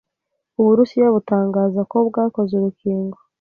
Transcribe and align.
Uburusiya 0.59 1.07
butangaza 1.15 1.81
ko 1.91 1.97
bwakoze 2.09 2.51
urukingo 2.55 3.17